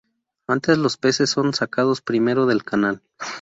Antes 0.47 0.79
los 0.79 0.97
peces 0.97 1.29
son 1.29 1.53
sacados 1.53 2.01
primero 2.01 2.47
del 2.47 2.63
canal. 2.63 3.03